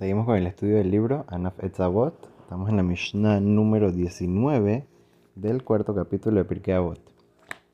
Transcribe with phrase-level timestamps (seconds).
[0.00, 2.14] Seguimos con el estudio del libro Anaf Etzavot.
[2.40, 4.86] Estamos en la Mishnah número 19
[5.34, 6.98] del cuarto capítulo de Pirkei Avot.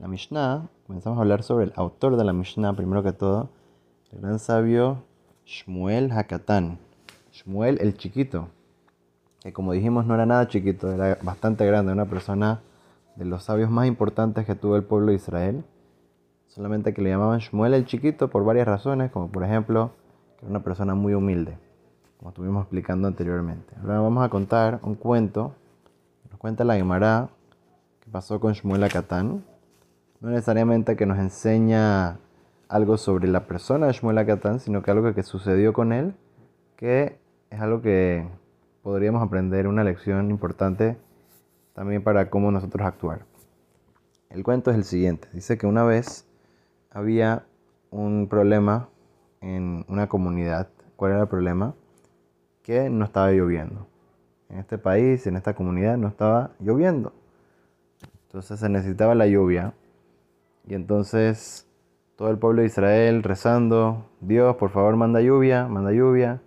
[0.00, 3.50] La Mishnah, comenzamos a hablar sobre el autor de la Mishnah, primero que todo,
[4.10, 5.04] el gran sabio
[5.46, 6.80] Shmuel Hakatán.
[7.30, 8.48] Shmuel el chiquito,
[9.40, 12.62] que como dijimos no era nada chiquito, era bastante grande, una persona
[13.14, 15.64] de los sabios más importantes que tuvo el pueblo de Israel.
[16.48, 19.92] Solamente que le llamaban Shmuel el chiquito por varias razones, como por ejemplo
[20.36, 21.67] que era una persona muy humilde
[22.18, 23.74] como estuvimos explicando anteriormente.
[23.80, 25.54] Ahora vamos a contar un cuento,
[26.30, 27.28] nos cuenta la Gemara
[28.00, 29.44] que pasó con Shmuel Akatán.
[30.20, 32.18] No necesariamente que nos enseña
[32.68, 36.14] algo sobre la persona de Shmuel Akatán, sino que algo que sucedió con él,
[36.76, 37.18] que
[37.50, 38.28] es algo que
[38.82, 40.96] podríamos aprender una lección importante
[41.72, 43.26] también para cómo nosotros actuar.
[44.28, 45.28] El cuento es el siguiente.
[45.32, 46.26] Dice que una vez
[46.90, 47.44] había
[47.90, 48.88] un problema
[49.40, 50.68] en una comunidad.
[50.96, 51.74] ¿Cuál era el problema?
[52.68, 53.86] Que no estaba lloviendo.
[54.50, 57.14] En este país, en esta comunidad, no estaba lloviendo.
[58.26, 59.72] Entonces se necesitaba la lluvia.
[60.66, 61.66] Y entonces
[62.16, 66.42] todo el pueblo de Israel rezando, Dios, por favor, manda lluvia, manda lluvia.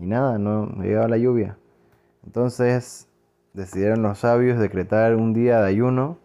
[0.00, 1.58] Y nada, no, llegaba la lluvia.
[2.24, 3.06] Entonces
[3.52, 6.16] decidieron los sabios decretar un día de ayuno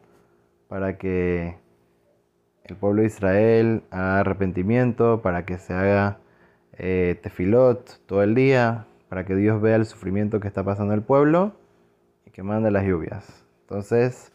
[0.69, 1.58] para que
[2.63, 6.19] el pueblo de Israel haga arrepentimiento, para que se haga
[6.78, 11.02] eh, tefilot todo el día, para que Dios vea el sufrimiento que está pasando el
[11.02, 11.53] pueblo
[12.25, 13.45] y que mande las lluvias.
[13.61, 14.33] Entonces,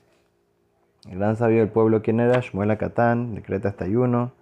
[1.07, 2.41] el gran sabio del pueblo, ¿quién era?
[2.41, 4.33] Shmuel Akatán, decreta este ayuno.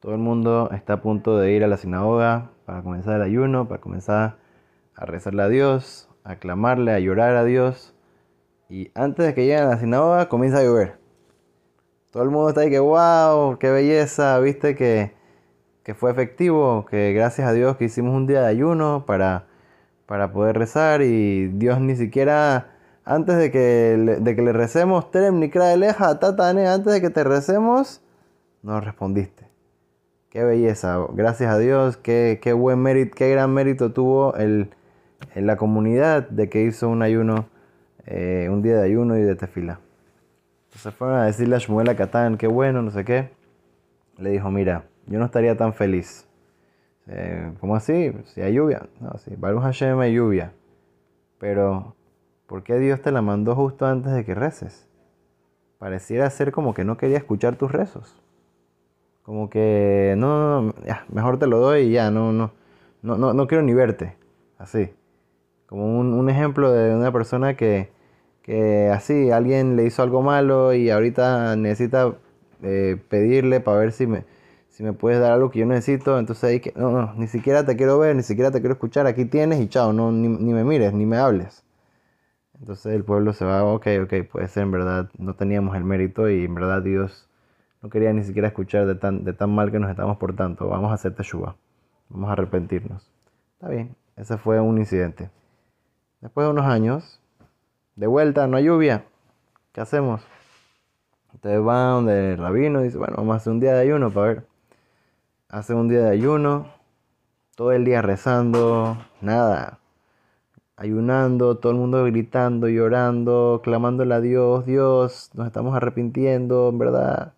[0.00, 3.68] Todo el mundo está a punto de ir a la sinagoga para comenzar el ayuno,
[3.68, 4.38] para comenzar
[4.94, 7.94] a rezarle a Dios, a clamarle, a llorar a Dios.
[8.70, 10.96] Y antes de que lleguen a la sinagoga, comienza a llover.
[12.12, 15.12] Todo el mundo está ahí que, wow, qué belleza, viste que,
[15.82, 19.45] que fue efectivo, que gracias a Dios que hicimos un día de ayuno para
[20.06, 22.68] para poder rezar y Dios ni siquiera
[23.04, 28.02] antes de que, de que le recemos, Leja, Tatane, antes de que te recemos,
[28.62, 29.46] nos respondiste.
[30.28, 34.70] Qué belleza, gracias a Dios, qué, qué buen mérito, qué gran mérito tuvo en
[35.34, 37.46] la comunidad de que hizo un ayuno,
[38.06, 39.80] eh, un día de ayuno y de tefila.
[40.66, 43.30] Entonces fueron a decirle a Shmuel Katán, qué bueno, no sé qué.
[44.18, 46.25] Le dijo, mira, yo no estaría tan feliz
[47.08, 48.12] eh, ¿Cómo así?
[48.26, 48.88] Si hay lluvia.
[49.00, 50.52] No, sí, Baruch Hashem hay lluvia.
[51.38, 51.94] Pero,
[52.46, 54.88] ¿por qué Dios te la mandó justo antes de que reces?
[55.78, 58.20] Pareciera ser como que no quería escuchar tus rezos.
[59.22, 62.52] Como que, no, no, ya, mejor te lo doy y ya, no, no,
[63.02, 64.16] no, no, no quiero ni verte.
[64.58, 64.90] Así.
[65.66, 67.90] Como un, un ejemplo de una persona que,
[68.42, 72.14] que así, alguien le hizo algo malo y ahorita necesita
[72.62, 74.24] eh, pedirle para ver si me,
[74.76, 77.64] si me puedes dar algo que yo necesito, entonces ahí que, no, no, ni siquiera
[77.64, 80.64] te quiero ver, ni siquiera te quiero escuchar, aquí tienes y chao, no, ni, me
[80.64, 81.64] mires, ni me hables.
[82.60, 86.28] Entonces el pueblo se va, ok, ok, puede ser, en verdad, no teníamos el mérito
[86.28, 87.26] y en verdad Dios
[87.80, 90.90] no quería ni siquiera escuchar de tan, de tan mal que nos estamos portando, vamos
[90.90, 91.56] a hacer teshuva,
[92.10, 93.10] vamos a arrepentirnos.
[93.54, 95.30] Está bien, ese fue un incidente.
[96.20, 97.18] Después de unos años,
[97.94, 99.06] de vuelta, no hay lluvia,
[99.72, 100.20] ¿qué hacemos?
[101.32, 104.26] Entonces va donde el rabino dice, bueno, vamos a hacer un día de ayuno para
[104.26, 104.55] ver
[105.48, 106.72] hace un día de ayuno,
[107.54, 109.78] todo el día rezando, nada,
[110.76, 117.34] ayunando, todo el mundo gritando, llorando, clamándole a Dios, Dios, nos estamos arrepintiendo, en verdad,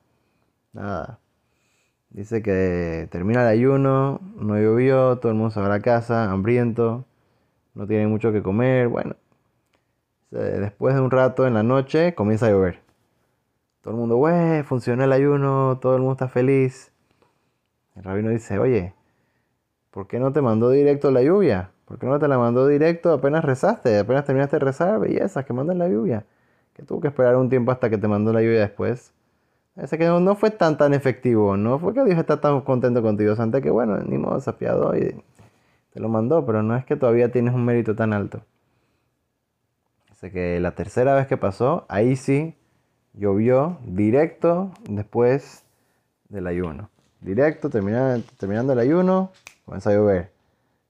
[0.72, 1.18] nada.
[2.10, 6.30] Dice que termina el ayuno, no llovió, todo el mundo se va a la casa,
[6.30, 7.04] hambriento,
[7.74, 9.16] no tiene mucho que comer, bueno.
[10.30, 12.82] Después de un rato en la noche comienza a llover.
[13.82, 16.92] Todo el mundo, wey, funcionó el ayuno, todo el mundo está feliz.
[17.98, 18.94] El rabino dice, oye,
[19.90, 21.72] ¿por qué no te mandó directo la lluvia?
[21.84, 23.98] ¿Por qué no te la mandó directo apenas rezaste?
[23.98, 26.24] Apenas terminaste de rezar, belleza, que mandan la lluvia.
[26.74, 29.12] Que tuvo que esperar un tiempo hasta que te mandó la lluvia después.
[29.74, 33.34] Ese que no, fue tan tan efectivo, no fue que Dios está tan contento contigo,
[33.36, 35.20] antes que bueno, ni modo, se apiadó y
[35.92, 38.42] te lo mandó, pero no es que todavía tienes un mérito tan alto.
[40.12, 42.56] Así que la tercera vez que pasó, ahí sí
[43.12, 45.64] llovió directo después
[46.28, 46.90] del ayuno
[47.20, 49.32] directo, terminando, el ayuno,
[49.64, 50.32] comienza a llover.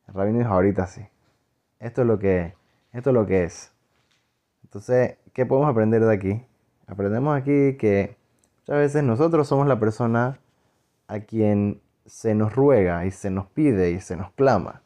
[0.07, 1.07] El rabino dijo, ahorita sí.
[1.81, 2.55] Esto es lo que,
[2.93, 3.73] esto es lo que es.
[4.65, 6.45] Entonces, ¿qué podemos aprender de aquí?
[6.87, 8.17] Aprendemos aquí que
[8.61, 10.39] muchas veces nosotros somos la persona
[11.07, 14.83] a quien se nos ruega y se nos pide y se nos clama.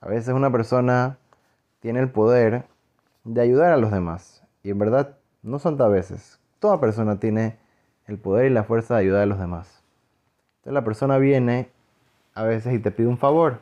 [0.00, 1.18] A veces una persona
[1.80, 2.64] tiene el poder
[3.24, 4.42] de ayudar a los demás.
[4.62, 6.40] Y en verdad, no son a veces.
[6.58, 7.58] Toda persona tiene
[8.06, 9.77] el poder y la fuerza de ayudar a los demás.
[10.70, 11.70] La persona viene
[12.34, 13.60] a veces y te pide un favor.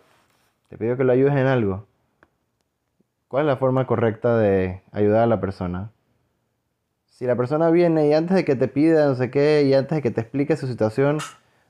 [0.69, 1.87] te pidió que lo ayudes en algo.
[3.29, 5.93] ¿Cuál es la forma correcta de ayudar a la persona?
[7.07, 9.97] Si la persona viene y antes de que te pida no sé qué y antes
[9.97, 11.19] de que te explique su situación,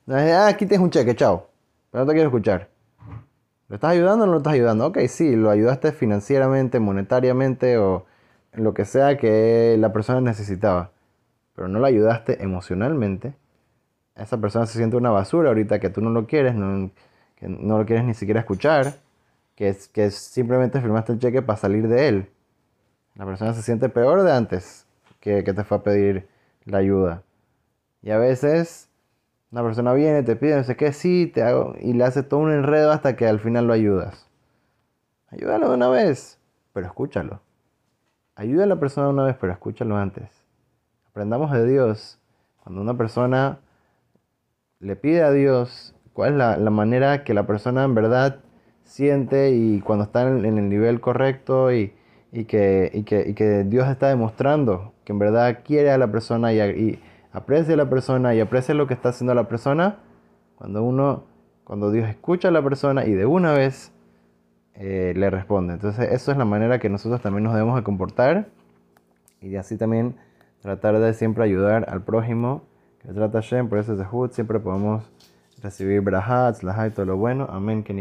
[0.07, 1.49] no ah, aquí tienes un cheque, chao.
[1.91, 2.69] Pero no te quiero escuchar.
[3.69, 4.87] ¿Lo estás ayudando o no lo estás ayudando?
[4.87, 8.07] Ok, sí, lo ayudaste financieramente, monetariamente o
[8.53, 10.93] en lo que sea que la persona necesitaba.
[11.55, 13.35] Pero no lo ayudaste emocionalmente.
[14.17, 16.91] Esa persona se siente una basura ahorita que tú no lo quieres, no,
[17.37, 18.95] que no lo quieres ni siquiera escuchar,
[19.55, 22.31] que, que simplemente firmaste el cheque para salir de él.
[23.15, 24.87] La persona se siente peor de antes
[25.21, 26.29] que, te fue a pedir
[26.65, 27.23] la ayuda.
[28.03, 28.89] Y a veces
[29.51, 32.41] una persona viene, te pide, no sé qué, sí, te hago, y le hace todo
[32.41, 34.29] un enredo hasta que al final lo ayudas.
[35.29, 36.39] Ayúdalo de una vez,
[36.73, 37.41] pero escúchalo.
[38.37, 40.29] Ayuda a la persona una vez, pero escúchalo antes.
[41.11, 42.19] Aprendamos de Dios.
[42.63, 43.59] Cuando una persona
[44.81, 48.41] le pide a Dios cuál es la, manera que la persona en verdad
[48.85, 51.93] siente y cuando está en, el nivel correcto y,
[52.33, 57.01] y que, que, Dios está demostrando que en verdad quiere a la persona y,
[57.33, 59.99] aprecia a la persona y aprecia lo que está haciendo la persona,
[60.57, 61.25] cuando uno,
[61.65, 63.93] cuando Dios escucha a la persona y de una vez
[64.75, 65.75] eh, le responde.
[65.75, 68.49] Entonces, eso es la manera que nosotros también nos debemos de comportar
[69.41, 70.17] y de así también
[70.61, 72.76] tratar de siempre ayudar al prójimo que
[73.13, 75.05] trata Shem, por eso es de siempre podemos
[75.63, 77.47] recibir brahat, y todo lo bueno.
[77.51, 77.93] Amén, que